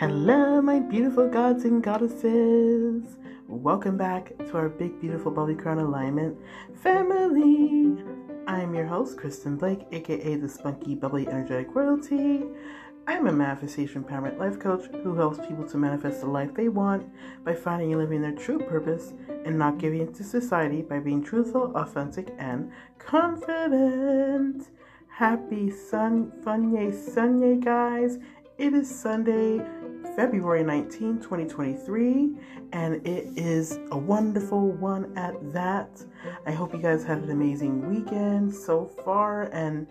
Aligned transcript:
Hello, 0.00 0.62
my 0.62 0.78
beautiful 0.78 1.28
gods 1.28 1.64
and 1.64 1.82
goddesses. 1.82 3.18
Welcome 3.48 3.98
back 3.98 4.34
to 4.38 4.56
our 4.56 4.70
big, 4.70 4.98
beautiful 4.98 5.30
Bubbly 5.30 5.54
Crown 5.54 5.78
Alignment 5.78 6.38
family. 6.74 8.02
I 8.46 8.62
am 8.62 8.74
your 8.74 8.86
host, 8.86 9.18
Kristen 9.18 9.56
Blake, 9.56 9.82
aka 9.92 10.36
the 10.36 10.48
Spunky 10.48 10.94
Bubbly 10.94 11.28
Energetic 11.28 11.74
Royalty. 11.74 12.44
I'm 13.06 13.26
a 13.26 13.32
manifestation 13.32 14.02
empowerment 14.02 14.38
life 14.38 14.58
coach 14.58 14.86
who 15.02 15.16
helps 15.16 15.46
people 15.46 15.68
to 15.68 15.76
manifest 15.76 16.22
the 16.22 16.28
life 16.28 16.54
they 16.54 16.70
want 16.70 17.06
by 17.44 17.54
finding 17.54 17.92
and 17.92 18.00
living 18.00 18.22
their 18.22 18.32
true 18.32 18.58
purpose 18.58 19.12
and 19.44 19.58
not 19.58 19.76
giving 19.76 20.00
in 20.00 20.14
to 20.14 20.24
society 20.24 20.80
by 20.80 20.98
being 21.00 21.22
truthful, 21.22 21.76
authentic, 21.76 22.34
and 22.38 22.72
confident. 22.96 24.70
Happy 25.08 25.70
Sun 25.70 26.32
Funye 26.42 26.90
Sunday, 26.90 27.56
guys. 27.56 28.16
It 28.56 28.74
is 28.74 28.88
Sunday, 28.94 29.58
February 30.16 30.64
19, 30.64 31.20
2023, 31.20 32.30
and 32.72 32.94
it 33.06 33.28
is 33.36 33.78
a 33.90 33.98
wonderful 33.98 34.72
one 34.72 35.16
at 35.16 35.34
that. 35.52 36.02
I 36.46 36.52
hope 36.52 36.72
you 36.74 36.80
guys 36.80 37.04
had 37.04 37.18
an 37.18 37.30
amazing 37.30 37.88
weekend 37.88 38.54
so 38.54 38.86
far, 39.04 39.44
and 39.52 39.86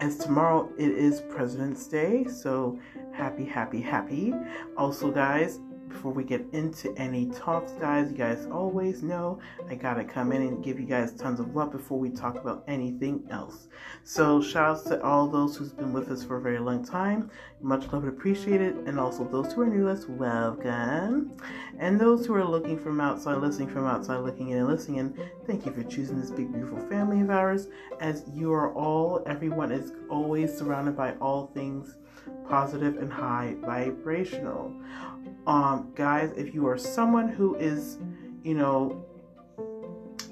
as 0.00 0.18
tomorrow 0.18 0.68
it 0.78 0.90
is 0.90 1.22
President's 1.30 1.86
Day, 1.86 2.24
so 2.24 2.78
happy, 3.12 3.44
happy, 3.44 3.80
happy. 3.80 4.34
Also, 4.76 5.10
guys, 5.10 5.60
before 5.92 6.12
we 6.12 6.24
get 6.24 6.44
into 6.52 6.92
any 6.96 7.26
talks, 7.26 7.72
guys, 7.72 8.10
you 8.10 8.16
guys 8.16 8.46
always 8.50 9.02
know 9.02 9.38
I 9.68 9.74
gotta 9.74 10.04
come 10.04 10.32
in 10.32 10.42
and 10.42 10.64
give 10.64 10.80
you 10.80 10.86
guys 10.86 11.12
tons 11.12 11.38
of 11.38 11.54
love 11.54 11.70
before 11.70 11.98
we 11.98 12.10
talk 12.10 12.36
about 12.36 12.64
anything 12.66 13.22
else. 13.30 13.68
So, 14.02 14.40
shouts 14.40 14.82
to 14.84 15.02
all 15.02 15.28
those 15.28 15.56
who's 15.56 15.72
been 15.72 15.92
with 15.92 16.10
us 16.10 16.24
for 16.24 16.38
a 16.38 16.40
very 16.40 16.58
long 16.58 16.84
time. 16.84 17.30
Much 17.60 17.84
love 17.92 18.04
and 18.04 18.12
appreciated. 18.12 18.76
And 18.88 18.98
also 18.98 19.24
those 19.24 19.52
who 19.52 19.60
are 19.60 19.66
new, 19.66 19.86
let's 19.86 20.08
welcome. 20.08 21.36
And 21.78 22.00
those 22.00 22.26
who 22.26 22.34
are 22.34 22.44
looking 22.44 22.78
from 22.78 23.00
outside, 23.00 23.36
listening 23.36 23.68
from 23.68 23.86
outside, 23.86 24.18
looking 24.18 24.48
in 24.50 24.58
and 24.58 24.68
listening 24.68 24.98
in, 24.98 25.30
thank 25.46 25.66
you 25.66 25.72
for 25.72 25.82
choosing 25.84 26.20
this 26.20 26.30
big, 26.30 26.52
beautiful 26.52 26.80
family 26.88 27.20
of 27.20 27.30
ours. 27.30 27.68
As 28.00 28.24
you 28.32 28.52
are 28.52 28.72
all, 28.74 29.22
everyone 29.26 29.70
is 29.70 29.92
always 30.08 30.56
surrounded 30.56 30.96
by 30.96 31.12
all 31.20 31.48
things 31.48 31.96
positive 32.52 32.98
and 32.98 33.10
high 33.10 33.56
vibrational. 33.62 34.70
Um, 35.46 35.90
guys, 35.94 36.34
if 36.36 36.52
you 36.52 36.66
are 36.66 36.76
someone 36.76 37.26
who 37.26 37.54
is, 37.54 37.96
you 38.42 38.52
know, 38.52 39.06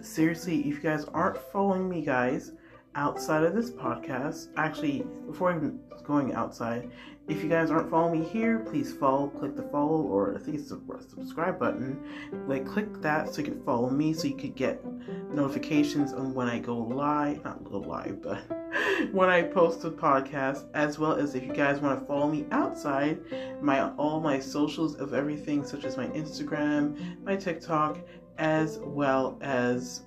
seriously, 0.02 0.58
if 0.58 0.66
you 0.66 0.80
guys 0.80 1.06
aren't 1.06 1.38
following 1.50 1.88
me, 1.88 2.02
guys, 2.02 2.52
outside 2.94 3.42
of 3.42 3.54
this 3.54 3.70
podcast, 3.70 4.48
actually, 4.58 5.06
before 5.26 5.56
even 5.56 5.80
going 6.04 6.34
outside, 6.34 6.90
if 7.26 7.42
you 7.42 7.48
guys 7.48 7.70
aren't 7.70 7.88
following 7.88 8.20
me 8.20 8.28
here, 8.28 8.58
please 8.58 8.92
follow, 8.92 9.28
click 9.28 9.56
the 9.56 9.62
follow, 9.62 10.02
or 10.02 10.36
I 10.36 10.40
think 10.40 10.58
it's 10.58 10.68
the 10.68 10.78
subscribe 11.08 11.58
button. 11.58 11.98
Like, 12.46 12.66
click 12.66 13.00
that 13.00 13.32
so 13.32 13.38
you 13.38 13.44
can 13.44 13.64
follow 13.64 13.88
me 13.88 14.12
so 14.12 14.28
you 14.28 14.36
could 14.36 14.56
get 14.56 14.84
notifications 15.32 16.12
on 16.12 16.34
when 16.34 16.48
I 16.48 16.58
go 16.58 16.76
live, 16.76 17.42
not 17.44 17.64
go 17.64 17.78
live, 17.78 18.20
but 18.20 18.59
when 19.12 19.28
I 19.28 19.42
post 19.42 19.84
a 19.84 19.90
podcast, 19.90 20.66
as 20.74 20.98
well 20.98 21.12
as 21.12 21.34
if 21.34 21.44
you 21.44 21.52
guys 21.52 21.80
want 21.80 22.00
to 22.00 22.06
follow 22.06 22.28
me 22.28 22.46
outside, 22.50 23.18
my 23.60 23.90
all 23.92 24.20
my 24.20 24.38
socials 24.38 24.96
of 24.96 25.14
everything, 25.14 25.64
such 25.64 25.84
as 25.84 25.96
my 25.96 26.06
Instagram, 26.08 27.22
my 27.24 27.36
TikTok, 27.36 27.98
as 28.38 28.78
well 28.82 29.38
as 29.42 30.02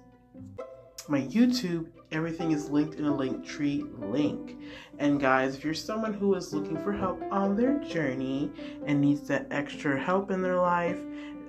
my 1.08 1.22
YouTube 1.22 1.88
everything 2.14 2.52
is 2.52 2.70
linked 2.70 2.96
in 2.96 3.06
a 3.06 3.12
Linktree 3.12 3.84
link. 4.12 4.58
And 5.00 5.20
guys, 5.20 5.56
if 5.56 5.64
you're 5.64 5.74
someone 5.74 6.14
who 6.14 6.36
is 6.36 6.54
looking 6.54 6.78
for 6.84 6.94
help 6.94 7.22
on 7.32 7.56
their 7.56 7.80
journey 7.80 8.52
and 8.86 9.02
needs 9.02 9.28
that 9.28 9.48
extra 9.50 10.00
help 10.00 10.30
in 10.30 10.42
their 10.42 10.58
life 10.58 11.00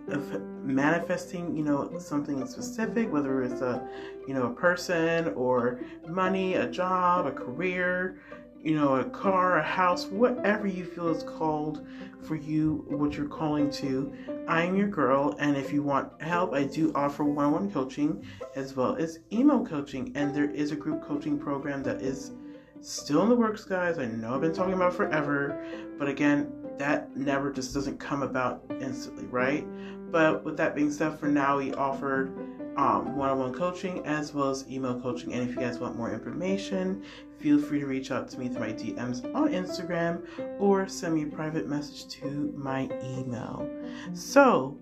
of 0.09 0.41
manifesting, 0.63 1.57
you 1.57 1.65
know, 1.65 1.99
something 1.99 2.47
specific, 2.47 3.13
whether 3.13 3.43
it's 3.43 3.61
a, 3.61 3.89
you 4.27 4.35
know, 4.35 4.47
a 4.47 4.55
person 4.55 5.29
or 5.35 5.81
money, 6.09 6.55
a 6.55 6.69
job, 6.69 7.27
a 7.27 7.33
career, 7.33 8.19
you 8.63 8.75
know, 8.75 8.97
a 8.97 9.05
car, 9.05 9.59
a 9.59 9.63
house, 9.63 10.07
whatever 10.07 10.67
you 10.67 10.85
feel 10.85 11.09
is 11.09 11.23
called 11.23 11.87
for 12.23 12.35
you, 12.35 12.85
what 12.89 13.15
you're 13.15 13.29
calling 13.29 13.71
to. 13.71 14.11
I'm 14.49 14.75
your 14.75 14.89
girl, 14.89 15.37
and 15.39 15.55
if 15.55 15.71
you 15.71 15.83
want 15.83 16.21
help, 16.23 16.55
I 16.55 16.65
do 16.65 16.91
offer 16.95 17.25
one 17.25 17.45
on 17.47 17.53
one 17.53 17.71
coaching 17.71 18.25
as 18.57 18.75
well 18.75 18.97
as 18.97 19.19
email 19.31 19.67
coaching. 19.67 20.13
And 20.15 20.35
there 20.35 20.51
is 20.51 20.73
a 20.73 20.77
group 20.77 21.07
coaching 21.07 21.39
program 21.39 21.83
that 21.83 22.01
is 22.01 22.33
still 22.81 23.23
in 23.23 23.29
the 23.29 23.37
works, 23.37 23.65
guys. 23.65 23.99
I 23.99 24.07
know 24.07 24.35
I've 24.35 24.41
been 24.41 24.55
talking 24.55 24.75
about 24.75 24.95
forever, 24.95 25.63
but 25.99 26.09
again, 26.09 26.51
that 26.79 27.17
never 27.17 27.53
just 27.53 27.75
doesn't 27.75 27.99
come 27.99 28.23
about 28.23 28.65
instantly, 28.81 29.27
right? 29.27 29.67
But 30.11 30.45
with 30.45 30.57
that 30.59 30.75
being 30.75 30.91
said, 30.91 31.19
for 31.19 31.27
now, 31.27 31.59
we 31.59 31.75
offered 31.75 32.33
um, 32.77 33.17
one-on-one 33.17 33.55
coaching 33.55 34.05
as 34.07 34.33
well 34.33 34.51
as 34.51 34.65
email 34.71 35.01
coaching. 35.01 35.33
And 35.33 35.49
if 35.49 35.55
you 35.55 35.61
guys 35.61 35.79
want 35.79 35.97
more 35.97 36.13
information, 36.13 37.03
feel 37.39 37.61
free 37.61 37.81
to 37.81 37.87
reach 37.87 38.11
out 38.11 38.29
to 38.31 38.39
me 38.39 38.49
through 38.49 38.61
my 38.61 38.73
DMs 38.73 39.25
on 39.35 39.49
Instagram 39.49 40.25
or 40.61 40.89
send 40.89 41.15
me 41.15 41.23
a 41.25 41.27
private 41.27 41.69
message 41.69 42.07
to 42.21 42.53
my 42.57 42.89
email. 43.03 43.69
So, 44.13 44.79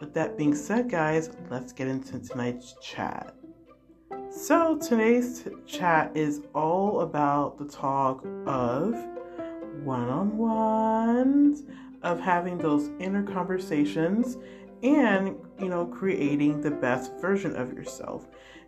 with 0.00 0.14
that 0.14 0.36
being 0.36 0.54
said, 0.54 0.90
guys, 0.90 1.30
let's 1.50 1.72
get 1.72 1.88
into 1.88 2.18
tonight's 2.18 2.74
chat. 2.82 3.34
So, 4.30 4.78
today's 4.78 5.46
chat 5.66 6.16
is 6.16 6.42
all 6.54 7.02
about 7.02 7.58
the 7.58 7.66
talk 7.66 8.26
of 8.46 8.94
one 9.82 10.08
on 10.08 10.36
ones, 10.36 11.64
of 12.02 12.20
having 12.20 12.58
those 12.58 12.90
inner 12.98 13.22
conversations 13.22 14.36
and 14.82 15.36
you 15.60 15.68
know 15.68 15.86
creating 15.86 16.60
the 16.60 16.70
best 16.70 17.12
version 17.20 17.54
of 17.56 17.72
yourself. 17.72 18.26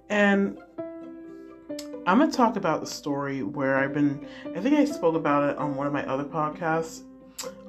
And 0.08 0.58
i'm 2.06 2.18
going 2.18 2.30
to 2.30 2.36
talk 2.36 2.56
about 2.56 2.80
the 2.80 2.86
story 2.86 3.42
where 3.42 3.76
i've 3.76 3.94
been 3.94 4.26
i 4.54 4.60
think 4.60 4.76
i 4.76 4.84
spoke 4.84 5.14
about 5.14 5.48
it 5.48 5.56
on 5.56 5.74
one 5.74 5.86
of 5.86 5.92
my 5.92 6.04
other 6.06 6.24
podcasts 6.24 7.02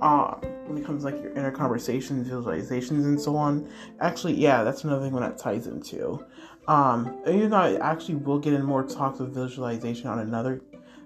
uh, 0.01 0.35
when 0.65 0.77
it 0.77 0.85
comes 0.85 1.03
like 1.03 1.15
your 1.21 1.31
inner 1.31 1.51
conversations 1.51 2.27
visualizations 2.27 3.05
and 3.05 3.19
so 3.19 3.35
on. 3.35 3.67
Actually 4.01 4.33
yeah 4.33 4.63
that's 4.63 4.83
another 4.83 5.05
thing 5.05 5.13
when 5.13 5.23
that 5.23 5.37
ties 5.37 5.67
into. 5.67 6.23
Um 6.67 7.17
even 7.27 7.49
though 7.49 7.57
i 7.57 7.75
actually 7.75 8.15
will 8.15 8.39
get 8.39 8.53
in 8.53 8.63
more 8.63 8.83
talks 8.83 9.19
of 9.19 9.29
visualization 9.29 10.07
on 10.07 10.19
another 10.19 10.61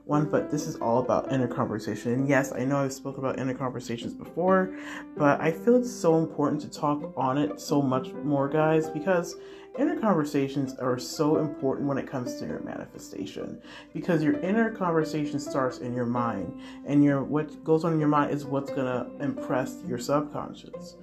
one, 0.10 0.26
but 0.26 0.50
this 0.50 0.66
is 0.66 0.76
all 0.78 0.98
about 1.00 1.32
inner 1.32 1.48
conversation. 1.48 2.12
And 2.14 2.28
yes, 2.28 2.52
I 2.52 2.66
know 2.66 2.78
I've 2.78 2.92
spoken 2.92 3.24
about 3.24 3.38
inner 3.38 3.54
conversations 3.54 4.14
before, 4.14 4.76
but 5.16 5.40
I 5.40 5.52
feel 5.52 5.76
it's 5.76 5.92
so 5.92 6.18
important 6.18 6.62
to 6.62 6.70
talk 6.70 7.14
on 7.16 7.38
it 7.38 7.62
so 7.62 7.80
much 7.80 8.12
more, 8.14 8.50
guys, 8.50 8.90
because 8.90 9.36
inner 9.78 10.00
conversations 10.00 10.74
are 10.80 10.98
so 10.98 11.38
important 11.38 11.88
when 11.88 12.00
it 12.00 12.08
comes 12.08 12.40
to 12.40 12.48
your 12.48 12.60
manifestation 12.62 13.62
because 13.94 14.24
your 14.24 14.40
inner 14.40 14.72
conversation 14.72 15.40
starts 15.40 15.78
in 15.78 15.94
your 15.94 16.08
mind 16.08 16.60
and 16.88 17.04
your 17.04 17.24
what 17.24 17.64
goes 17.64 17.86
on 17.86 17.94
in 17.94 18.00
your 18.00 18.10
mind 18.10 18.32
is 18.32 18.46
what's 18.46 18.72
going 18.72 18.88
to 18.88 19.24
impress 19.24 19.78
your 19.88 20.00
subconscious 20.00 20.96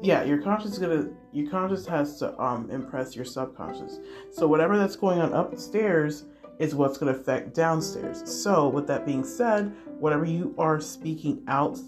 yeah 0.00 0.22
your 0.22 0.40
conscious 0.40 0.72
is 0.72 0.78
gonna 0.78 1.08
your 1.32 1.50
conscious 1.50 1.84
has 1.84 2.18
to 2.18 2.40
um 2.40 2.70
impress 2.70 3.14
your 3.14 3.24
subconscious 3.24 3.98
so 4.30 4.46
whatever 4.46 4.78
that's 4.78 4.96
going 4.96 5.20
on 5.20 5.32
upstairs 5.34 6.24
is 6.58 6.74
what's 6.74 6.98
going 6.98 7.12
to 7.12 7.20
affect 7.20 7.54
downstairs. 7.54 8.22
So, 8.30 8.68
with 8.68 8.86
that 8.86 9.04
being 9.04 9.24
said, 9.24 9.74
whatever 9.98 10.24
you 10.24 10.54
are 10.58 10.80
speaking 10.80 11.42
out, 11.48 11.78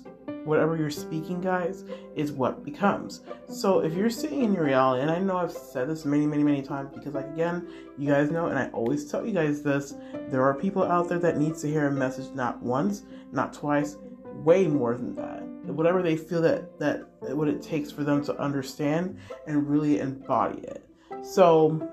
whatever 0.44 0.76
you're 0.76 0.90
speaking, 0.90 1.40
guys, 1.40 1.84
is 2.14 2.32
what 2.32 2.64
becomes. 2.64 3.22
So, 3.48 3.80
if 3.80 3.94
you're 3.94 4.10
sitting 4.10 4.42
in 4.42 4.52
your 4.52 4.64
reality, 4.64 5.02
and 5.02 5.10
I 5.10 5.18
know 5.18 5.36
I've 5.36 5.52
said 5.52 5.88
this 5.88 6.04
many, 6.04 6.26
many, 6.26 6.42
many 6.42 6.62
times 6.62 6.90
because, 6.94 7.14
like, 7.14 7.28
again, 7.32 7.68
you 7.96 8.08
guys 8.08 8.30
know, 8.30 8.46
and 8.46 8.58
I 8.58 8.68
always 8.70 9.10
tell 9.10 9.26
you 9.26 9.32
guys 9.32 9.62
this 9.62 9.94
there 10.28 10.42
are 10.42 10.54
people 10.54 10.82
out 10.84 11.08
there 11.08 11.18
that 11.18 11.38
needs 11.38 11.62
to 11.62 11.68
hear 11.68 11.86
a 11.86 11.92
message 11.92 12.34
not 12.34 12.62
once, 12.62 13.04
not 13.32 13.53
twice, 13.53 13.97
way 14.24 14.66
more 14.66 14.94
than 14.94 15.14
that. 15.16 15.42
Whatever 15.72 16.03
they 16.03 16.16
feel 16.16 16.41
that 16.42 16.78
that 16.78 17.06
what 17.21 17.48
it 17.48 17.60
takes 17.60 17.91
for 17.91 18.04
them 18.04 18.24
to 18.24 18.38
understand 18.38 19.18
and 19.47 19.68
really 19.68 20.00
embody 20.00 20.60
it. 20.62 20.88
So, 21.22 21.91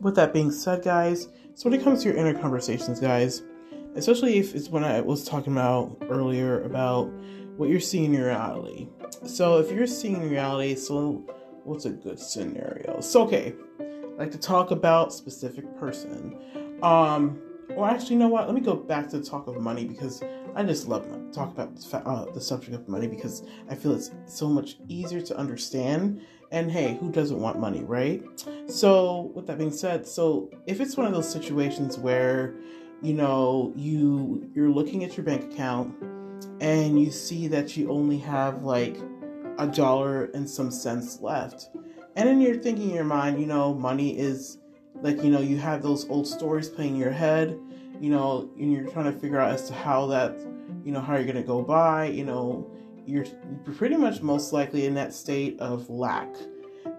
with 0.00 0.16
that 0.16 0.32
being 0.32 0.50
said, 0.50 0.82
guys, 0.82 1.28
so 1.54 1.68
when 1.68 1.78
it 1.78 1.84
comes 1.84 2.02
to 2.02 2.08
your 2.08 2.16
inner 2.16 2.38
conversations, 2.38 3.00
guys, 3.00 3.42
especially 3.94 4.38
if 4.38 4.54
it's 4.54 4.68
when 4.68 4.84
I 4.84 5.00
was 5.00 5.24
talking 5.24 5.52
about 5.52 5.96
earlier 6.08 6.62
about 6.62 7.10
what 7.56 7.68
you're 7.68 7.80
seeing 7.80 8.14
in 8.14 8.22
reality. 8.22 8.88
So 9.26 9.58
if 9.58 9.70
you're 9.70 9.86
seeing 9.86 10.30
reality, 10.30 10.74
so 10.74 11.24
what's 11.64 11.84
a 11.84 11.90
good 11.90 12.18
scenario? 12.18 13.00
So 13.00 13.22
okay, 13.24 13.54
I 13.80 13.84
like 14.16 14.30
to 14.32 14.38
talk 14.38 14.70
about 14.70 15.12
specific 15.12 15.64
person. 15.78 16.38
Um, 16.82 17.40
or 17.76 17.88
actually, 17.88 18.14
you 18.14 18.18
know 18.18 18.28
what? 18.28 18.46
Let 18.46 18.54
me 18.54 18.60
go 18.60 18.74
back 18.74 19.08
to 19.10 19.18
the 19.18 19.24
talk 19.24 19.46
of 19.46 19.60
money 19.60 19.84
because 19.84 20.22
I 20.54 20.64
just 20.64 20.88
love 20.88 21.06
talk 21.32 21.52
about 21.52 21.72
uh, 22.06 22.24
the 22.32 22.40
subject 22.40 22.74
of 22.74 22.88
money 22.88 23.06
because 23.06 23.44
I 23.68 23.74
feel 23.74 23.92
it's 23.92 24.10
so 24.26 24.48
much 24.48 24.76
easier 24.88 25.20
to 25.20 25.36
understand 25.36 26.22
and 26.50 26.70
hey, 26.70 26.96
who 27.00 27.10
doesn't 27.10 27.38
want 27.38 27.58
money, 27.58 27.82
right? 27.84 28.22
So, 28.66 29.32
with 29.34 29.46
that 29.46 29.58
being 29.58 29.72
said, 29.72 30.06
so 30.06 30.50
if 30.66 30.80
it's 30.80 30.96
one 30.96 31.06
of 31.06 31.12
those 31.12 31.30
situations 31.30 31.98
where, 31.98 32.54
you 33.02 33.14
know, 33.14 33.72
you 33.76 34.50
you're 34.54 34.70
looking 34.70 35.04
at 35.04 35.16
your 35.16 35.24
bank 35.24 35.52
account 35.52 35.94
and 36.60 37.00
you 37.00 37.10
see 37.10 37.48
that 37.48 37.76
you 37.76 37.90
only 37.90 38.18
have 38.18 38.62
like 38.62 38.96
a 39.58 39.66
dollar 39.66 40.24
and 40.26 40.48
some 40.48 40.70
cents 40.70 41.20
left. 41.20 41.70
And 42.16 42.28
then 42.28 42.40
you're 42.40 42.56
thinking 42.56 42.90
in 42.90 42.94
your 42.94 43.04
mind, 43.04 43.40
you 43.40 43.46
know, 43.46 43.72
money 43.74 44.18
is 44.18 44.58
like, 45.02 45.22
you 45.22 45.30
know, 45.30 45.40
you 45.40 45.58
have 45.58 45.82
those 45.82 46.08
old 46.08 46.26
stories 46.26 46.68
playing 46.68 46.94
in 46.94 47.00
your 47.00 47.10
head, 47.12 47.58
you 48.00 48.10
know, 48.10 48.50
and 48.58 48.72
you're 48.72 48.88
trying 48.88 49.12
to 49.12 49.18
figure 49.18 49.38
out 49.38 49.52
as 49.52 49.68
to 49.68 49.74
how 49.74 50.06
that, 50.06 50.38
you 50.84 50.92
know, 50.92 51.00
how 51.00 51.14
you're 51.14 51.24
going 51.24 51.36
to 51.36 51.42
go 51.42 51.62
by, 51.62 52.06
you 52.06 52.24
know, 52.24 52.70
you're 53.10 53.26
pretty 53.74 53.96
much 53.96 54.22
most 54.22 54.52
likely 54.52 54.86
in 54.86 54.94
that 54.94 55.12
state 55.12 55.58
of 55.60 55.90
lack. 55.90 56.28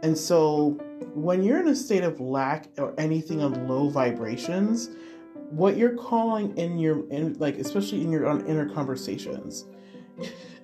And 0.03 0.17
so 0.17 0.71
when 1.13 1.43
you're 1.43 1.59
in 1.59 1.67
a 1.67 1.75
state 1.75 2.03
of 2.03 2.19
lack 2.19 2.67
or 2.77 2.93
anything 2.99 3.41
on 3.41 3.67
low 3.67 3.89
vibrations, 3.89 4.89
what 5.51 5.77
you're 5.77 5.95
calling 5.95 6.57
in 6.57 6.77
your 6.77 7.07
in 7.09 7.33
like 7.39 7.57
especially 7.57 8.01
in 8.01 8.11
your 8.11 8.25
on 8.25 8.45
inner 8.47 8.69
conversations 8.69 9.65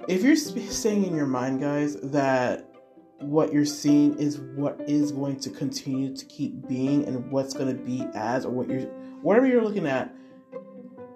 if 0.07 0.23
you're 0.23 0.35
saying 0.35 1.05
in 1.05 1.15
your 1.15 1.25
mind 1.25 1.59
guys 1.59 1.97
that 1.97 2.73
what 3.19 3.51
you're 3.51 3.65
seeing 3.65 4.17
is 4.17 4.39
what 4.55 4.79
is 4.87 5.11
going 5.11 5.37
to 5.37 5.49
continue 5.49 6.15
to 6.15 6.25
keep 6.25 6.67
being 6.67 7.05
and 7.05 7.29
what's 7.31 7.53
going 7.53 7.67
to 7.67 7.83
be 7.83 8.05
as 8.13 8.45
or 8.45 8.51
what 8.51 8.69
you're 8.69 8.81
whatever 9.21 9.45
you're 9.45 9.63
looking 9.63 9.87
at 9.87 10.13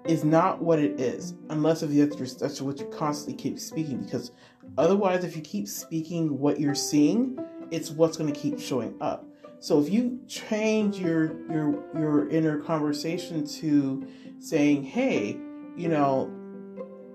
is 0.06 0.24
not 0.24 0.62
what 0.62 0.80
it 0.80 1.00
is 1.00 1.36
unless 1.50 1.83
if 1.83 1.92
that's, 1.92 2.33
that's 2.36 2.62
what 2.62 2.80
you 2.80 2.86
constantly 2.88 3.42
keep 3.42 3.59
speaking 3.59 4.03
because 4.03 4.31
otherwise 4.77 5.24
if 5.24 5.36
you 5.36 5.42
keep 5.42 5.68
speaking 5.68 6.39
what 6.39 6.59
you're 6.59 6.75
seeing 6.75 7.38
it's 7.71 7.89
what's 7.89 8.18
going 8.18 8.31
to 8.31 8.38
keep 8.39 8.59
showing 8.59 8.94
up. 9.01 9.25
So 9.59 9.80
if 9.80 9.89
you 9.89 10.19
change 10.27 11.00
your 11.00 11.39
your 11.50 11.83
your 11.95 12.30
inner 12.30 12.59
conversation 12.59 13.45
to 13.48 14.06
saying 14.39 14.83
hey 14.83 15.38
you 15.77 15.88
know 15.88 16.30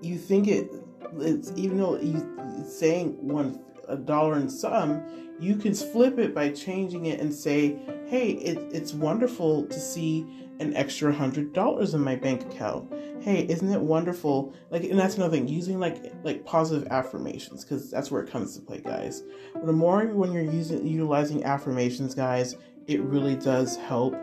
you 0.01 0.17
think 0.17 0.47
it 0.47 0.71
it's 1.19 1.51
even 1.55 1.77
though 1.77 1.99
you 1.99 2.25
saying 2.67 3.17
one 3.19 3.61
a 3.87 3.95
dollar 3.95 4.35
and 4.35 4.51
some, 4.51 5.03
you 5.39 5.55
can 5.55 5.73
flip 5.73 6.17
it 6.17 6.33
by 6.33 6.49
changing 6.49 7.05
it 7.05 7.19
and 7.19 7.33
say, 7.33 7.77
hey, 8.07 8.31
it, 8.31 8.57
it's 8.71 8.93
wonderful 8.93 9.65
to 9.67 9.79
see 9.79 10.25
an 10.59 10.75
extra 10.75 11.13
hundred 11.13 11.53
dollars 11.53 11.93
in 11.93 12.01
my 12.01 12.15
bank 12.15 12.41
account. 12.43 12.91
Hey, 13.21 13.47
isn't 13.47 13.71
it 13.71 13.81
wonderful? 13.81 14.53
Like, 14.69 14.83
and 14.83 14.97
that's 14.97 15.15
another 15.15 15.37
thing, 15.37 15.47
using 15.47 15.79
like 15.79 16.13
like 16.23 16.45
positive 16.45 16.87
affirmations 16.89 17.63
because 17.63 17.91
that's 17.91 18.09
where 18.09 18.23
it 18.23 18.31
comes 18.31 18.55
to 18.55 18.61
play, 18.61 18.79
guys. 18.79 19.23
The 19.63 19.73
more 19.73 20.05
when 20.07 20.31
you're 20.31 20.43
using 20.43 20.87
utilizing 20.87 21.43
affirmations, 21.43 22.15
guys, 22.15 22.55
it 22.87 23.01
really 23.01 23.35
does 23.35 23.77
help, 23.77 24.15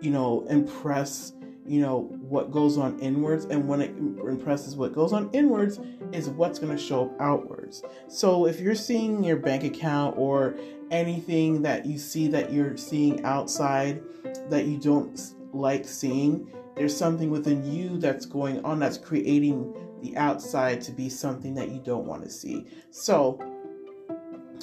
you 0.00 0.10
know, 0.10 0.44
impress 0.48 1.32
you 1.70 1.80
know 1.80 2.00
what 2.20 2.50
goes 2.50 2.76
on 2.76 2.98
inwards 2.98 3.44
and 3.44 3.68
when 3.68 3.80
it 3.80 3.90
impresses 3.96 4.74
what 4.74 4.92
goes 4.92 5.12
on 5.12 5.30
inwards 5.32 5.78
is 6.10 6.28
what's 6.28 6.58
going 6.58 6.76
to 6.76 6.82
show 6.82 7.04
up 7.04 7.20
outwards. 7.20 7.84
So 8.08 8.46
if 8.46 8.58
you're 8.58 8.74
seeing 8.74 9.22
your 9.22 9.36
bank 9.36 9.62
account 9.62 10.18
or 10.18 10.56
anything 10.90 11.62
that 11.62 11.86
you 11.86 11.96
see 11.96 12.26
that 12.26 12.52
you're 12.52 12.76
seeing 12.76 13.24
outside 13.24 14.02
that 14.48 14.64
you 14.64 14.78
don't 14.78 15.16
like 15.52 15.86
seeing 15.86 16.50
there's 16.74 16.96
something 16.96 17.30
within 17.30 17.64
you 17.72 17.98
that's 17.98 18.26
going 18.26 18.64
on 18.64 18.80
that's 18.80 18.98
creating 18.98 19.72
the 20.02 20.16
outside 20.16 20.80
to 20.80 20.90
be 20.90 21.08
something 21.08 21.54
that 21.54 21.68
you 21.68 21.78
don't 21.78 22.04
want 22.04 22.24
to 22.24 22.30
see. 22.30 22.66
So 22.90 23.38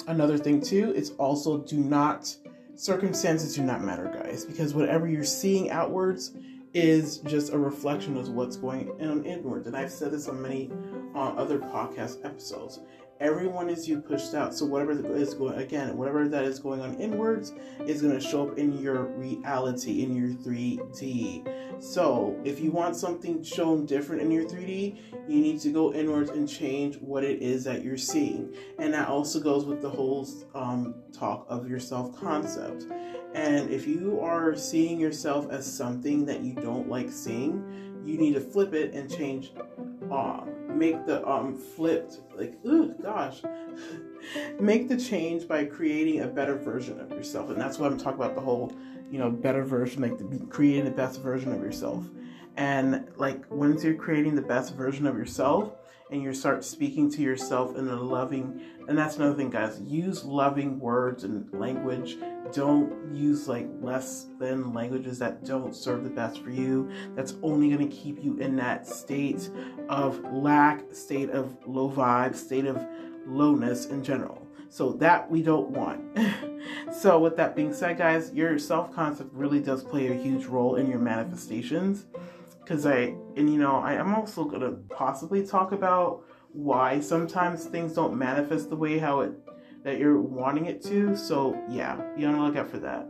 another 0.08 0.36
thing 0.36 0.60
too 0.60 0.92
it's 0.94 1.12
also 1.12 1.56
do 1.56 1.78
not 1.78 2.36
circumstances 2.74 3.54
do 3.54 3.62
not 3.62 3.82
matter 3.82 4.12
guys 4.12 4.44
because 4.44 4.74
whatever 4.74 5.08
you're 5.08 5.24
seeing 5.24 5.70
outwards 5.70 6.32
is 6.74 7.18
just 7.18 7.52
a 7.52 7.58
reflection 7.58 8.16
of 8.16 8.28
what's 8.30 8.56
going 8.56 8.90
on 9.00 9.24
inwards. 9.24 9.66
And 9.66 9.76
I've 9.76 9.90
said 9.90 10.10
this 10.10 10.28
on 10.28 10.40
many 10.40 10.70
uh, 11.14 11.30
other 11.30 11.58
podcast 11.58 12.24
episodes. 12.24 12.80
Everyone 13.20 13.68
is 13.68 13.88
you 13.88 14.00
pushed 14.00 14.34
out. 14.34 14.54
So 14.54 14.64
whatever 14.64 14.92
is 15.16 15.34
going 15.34 15.58
again, 15.58 15.96
whatever 15.96 16.28
that 16.28 16.44
is 16.44 16.60
going 16.60 16.80
on 16.80 16.94
inwards 17.00 17.52
is 17.84 18.00
going 18.00 18.14
to 18.14 18.20
show 18.20 18.48
up 18.48 18.58
in 18.58 18.78
your 18.78 19.06
reality, 19.16 20.04
in 20.04 20.14
your 20.14 20.28
3D. 20.28 21.82
So 21.82 22.40
if 22.44 22.60
you 22.60 22.70
want 22.70 22.94
something 22.94 23.42
shown 23.42 23.86
different 23.86 24.22
in 24.22 24.30
your 24.30 24.44
3D, 24.44 24.98
you 25.26 25.40
need 25.40 25.60
to 25.60 25.70
go 25.70 25.92
inwards 25.92 26.30
and 26.30 26.48
change 26.48 26.96
what 26.98 27.24
it 27.24 27.42
is 27.42 27.64
that 27.64 27.82
you're 27.82 27.96
seeing. 27.96 28.54
And 28.78 28.94
that 28.94 29.08
also 29.08 29.40
goes 29.40 29.64
with 29.64 29.82
the 29.82 29.90
whole 29.90 30.28
um, 30.54 30.94
talk 31.12 31.44
of 31.48 31.68
your 31.68 31.80
self 31.80 32.16
concept. 32.16 32.84
And 33.34 33.70
if 33.70 33.86
you 33.86 34.20
are 34.20 34.56
seeing 34.56 34.98
yourself 34.98 35.50
as 35.50 35.70
something 35.70 36.24
that 36.26 36.42
you 36.42 36.54
don't 36.54 36.88
like 36.88 37.10
seeing, 37.10 38.02
you 38.04 38.16
need 38.16 38.34
to 38.34 38.40
flip 38.40 38.72
it 38.74 38.94
and 38.94 39.12
change. 39.14 39.52
Uh, 40.10 40.40
make 40.68 41.04
the 41.06 41.26
um 41.28 41.56
flipped 41.56 42.18
like 42.36 42.58
oh 42.64 42.94
gosh, 43.02 43.42
make 44.60 44.88
the 44.88 44.96
change 44.96 45.46
by 45.46 45.64
creating 45.64 46.22
a 46.22 46.26
better 46.26 46.56
version 46.56 46.98
of 47.00 47.10
yourself, 47.10 47.50
and 47.50 47.60
that's 47.60 47.78
what 47.78 47.92
I'm 47.92 47.98
talking 47.98 48.20
about. 48.20 48.34
The 48.34 48.40
whole 48.40 48.72
you 49.10 49.18
know 49.18 49.30
better 49.30 49.64
version, 49.64 50.02
like 50.02 50.16
the, 50.16 50.46
creating 50.46 50.84
the 50.84 50.90
best 50.90 51.20
version 51.20 51.52
of 51.52 51.60
yourself. 51.60 52.04
And 52.58 53.08
like 53.16 53.50
once 53.50 53.82
you're 53.82 53.94
creating 53.94 54.34
the 54.34 54.42
best 54.42 54.74
version 54.74 55.06
of 55.06 55.16
yourself, 55.16 55.72
and 56.10 56.22
you 56.22 56.32
start 56.32 56.64
speaking 56.64 57.10
to 57.10 57.22
yourself 57.22 57.76
in 57.76 57.88
a 57.88 57.96
loving 57.96 58.60
and 58.88 58.96
that's 58.96 59.16
another 59.16 59.34
thing 59.34 59.50
guys 59.50 59.80
use 59.82 60.24
loving 60.24 60.80
words 60.80 61.24
and 61.24 61.52
language. 61.52 62.16
Don't 62.52 63.14
use 63.14 63.46
like 63.46 63.68
less 63.82 64.26
than 64.38 64.72
languages 64.72 65.18
that 65.18 65.44
don't 65.44 65.76
serve 65.76 66.04
the 66.04 66.10
best 66.10 66.42
for 66.42 66.48
you. 66.50 66.90
That's 67.14 67.34
only 67.42 67.68
going 67.68 67.86
to 67.86 67.94
keep 67.94 68.24
you 68.24 68.38
in 68.38 68.56
that 68.56 68.86
state 68.86 69.50
of 69.90 70.20
lack 70.32 70.82
state 70.94 71.28
of 71.30 71.54
low 71.66 71.90
vibe 71.90 72.34
state 72.34 72.64
of 72.64 72.82
lowness 73.26 73.86
in 73.86 74.02
general. 74.02 74.46
So 74.70 74.92
that 74.92 75.30
we 75.30 75.42
don't 75.42 75.70
want. 75.70 76.18
So 76.92 77.18
with 77.20 77.36
that 77.36 77.54
being 77.54 77.72
said 77.72 77.98
guys 77.98 78.32
your 78.34 78.58
self-concept 78.58 79.32
really 79.32 79.60
does 79.60 79.84
play 79.84 80.08
a 80.08 80.14
huge 80.14 80.46
role 80.46 80.76
in 80.76 80.90
your 80.90 80.98
manifestations 80.98 82.06
because 82.68 82.84
I 82.84 83.14
and 83.36 83.50
you 83.50 83.58
know 83.58 83.76
I 83.76 83.94
am 83.94 84.14
also 84.14 84.44
gonna 84.44 84.72
possibly 84.90 85.46
talk 85.46 85.72
about 85.72 86.24
why 86.52 87.00
sometimes 87.00 87.64
things 87.64 87.94
don't 87.94 88.16
manifest 88.16 88.68
the 88.68 88.76
way 88.76 88.98
how 88.98 89.20
it 89.20 89.32
that 89.84 89.98
you're 89.98 90.20
wanting 90.20 90.66
it 90.66 90.82
to. 90.82 91.16
So 91.16 91.58
yeah, 91.70 91.96
be 92.14 92.26
on 92.26 92.34
the 92.34 92.42
lookout 92.42 92.70
for 92.70 92.78
that. 92.80 93.06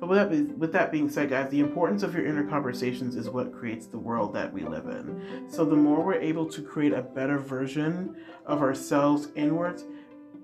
But 0.00 0.08
with 0.08 0.18
that 0.18 0.58
with 0.58 0.72
that 0.72 0.90
being 0.90 1.10
said, 1.10 1.28
guys, 1.28 1.50
the 1.50 1.60
importance 1.60 2.02
of 2.02 2.14
your 2.14 2.24
inner 2.24 2.48
conversations 2.48 3.16
is 3.16 3.28
what 3.28 3.52
creates 3.52 3.86
the 3.86 3.98
world 3.98 4.32
that 4.34 4.50
we 4.50 4.62
live 4.62 4.86
in. 4.86 5.46
So 5.50 5.66
the 5.66 5.76
more 5.76 6.02
we're 6.02 6.14
able 6.14 6.46
to 6.46 6.62
create 6.62 6.94
a 6.94 7.02
better 7.02 7.38
version 7.38 8.16
of 8.46 8.62
ourselves 8.62 9.28
inwards, 9.34 9.84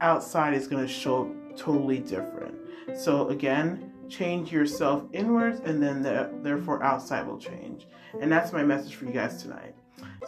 outside 0.03 0.53
is 0.53 0.67
going 0.67 0.87
to 0.87 0.93
show 0.93 1.35
totally 1.57 2.01
different. 2.01 2.55
So 2.97 3.29
again, 3.29 3.88
change 4.09 4.53
yourself 4.53 5.05
inwards 5.13 5.61
and 5.61 5.83
then 5.83 6.03
the, 6.03 6.31
therefore 6.43 6.83
outside 6.83 7.27
will 7.27 7.39
change. 7.39 7.87
And 8.21 8.31
that's 8.31 8.53
my 8.53 8.63
message 8.63 8.95
for 8.95 9.05
you 9.05 9.13
guys 9.13 9.43
tonight. 9.43 9.75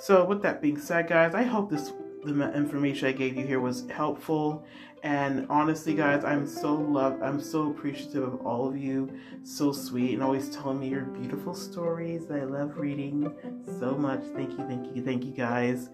So 0.00 0.24
with 0.24 0.42
that 0.42 0.60
being 0.60 0.78
said 0.78 1.08
guys 1.08 1.34
i 1.34 1.42
hope 1.42 1.70
this 1.70 1.92
the 2.22 2.54
information 2.54 3.08
i 3.08 3.12
gave 3.12 3.36
you 3.36 3.46
here 3.46 3.60
was 3.60 3.88
helpful. 3.90 4.64
And 5.02 5.46
honestly 5.48 5.94
guys 5.94 6.24
i'm 6.24 6.46
so 6.46 6.74
love 6.74 7.20
i'm 7.22 7.40
so 7.40 7.70
appreciative 7.70 8.22
of 8.22 8.46
all 8.46 8.68
of 8.68 8.76
you. 8.76 9.10
So 9.42 9.72
sweet 9.72 10.14
and 10.14 10.22
always 10.22 10.50
telling 10.50 10.80
me 10.80 10.88
your 10.88 11.04
beautiful 11.04 11.54
stories 11.54 12.30
i 12.30 12.40
love 12.40 12.76
reading 12.76 13.32
so 13.78 13.96
much. 13.96 14.22
Thank 14.34 14.50
you 14.52 14.66
thank 14.66 14.94
you 14.94 15.02
thank 15.02 15.24
you 15.24 15.32
guys. 15.32 15.88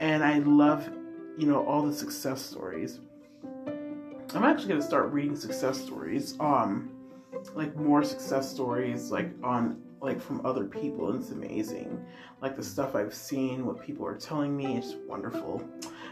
And 0.00 0.24
i 0.24 0.38
love 0.38 0.88
you 1.36 1.46
know 1.46 1.64
all 1.66 1.82
the 1.82 1.92
success 1.92 2.40
stories. 2.42 3.00
I'm 4.34 4.44
actually 4.44 4.68
going 4.68 4.80
to 4.80 4.86
start 4.86 5.10
reading 5.10 5.36
success 5.36 5.80
stories 5.80 6.36
um 6.40 6.90
like 7.54 7.74
more 7.76 8.02
success 8.02 8.50
stories 8.50 9.10
like 9.10 9.30
on 9.42 9.80
like 10.00 10.20
from 10.20 10.44
other 10.46 10.64
people 10.64 11.10
and 11.10 11.20
it's 11.20 11.30
amazing. 11.30 12.04
Like 12.40 12.56
the 12.56 12.62
stuff 12.62 12.94
i've 12.94 13.14
seen 13.14 13.66
what 13.66 13.82
people 13.82 14.06
are 14.06 14.16
telling 14.16 14.56
me 14.56 14.76
it's 14.76 14.94
wonderful. 15.06 15.62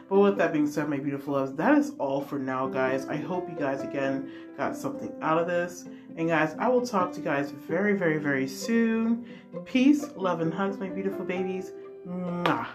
But 0.09 0.21
with 0.21 0.37
that 0.39 0.53
being 0.53 0.67
said 0.67 0.89
my 0.89 0.99
beautiful 0.99 1.35
loves 1.35 1.53
that 1.53 1.77
is 1.77 1.93
all 1.99 2.21
for 2.21 2.39
now 2.39 2.67
guys. 2.67 3.07
I 3.07 3.17
hope 3.17 3.49
you 3.49 3.57
guys 3.57 3.83
again 3.83 4.31
got 4.57 4.77
something 4.77 5.13
out 5.23 5.39
of 5.39 5.47
this. 5.47 5.85
And 6.17 6.29
guys 6.29 6.57
i 6.59 6.69
will 6.69 6.87
talk 6.87 7.13
to 7.13 7.19
you 7.19 7.25
guys 7.25 7.51
very 7.51 7.95
very 7.95 8.19
very 8.19 8.49
soon. 8.49 9.27
Peace 9.65 10.05
love 10.17 10.41
and 10.41 10.53
hugs 10.53 10.79
my 10.79 10.89
beautiful 10.89 11.25
babies. 11.25 11.73
Mwah. 12.07 12.67